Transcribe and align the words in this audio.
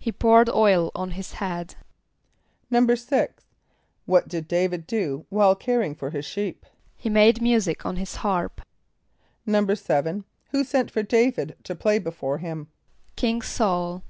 =He 0.00 0.10
poured 0.10 0.48
oil 0.50 0.90
on 0.96 1.12
his 1.12 1.34
head.= 1.34 1.76
=6.= 2.72 3.28
What 4.06 4.26
did 4.26 4.48
D[=a]´vid 4.48 4.88
do 4.88 5.24
while 5.28 5.54
caring 5.54 5.94
for 5.94 6.10
his 6.10 6.24
sheep? 6.24 6.66
=He 6.96 7.08
made 7.08 7.40
music 7.40 7.86
on 7.86 7.94
his 7.94 8.16
harp.= 8.16 8.60
=7.= 9.46 10.24
Who 10.50 10.64
sent 10.64 10.90
for 10.90 11.04
D[=a]´vid 11.04 11.54
to 11.62 11.76
play 11.76 12.00
before 12.00 12.38
him? 12.38 12.66
=King 13.14 13.38
S[a:]ul. 13.40 14.02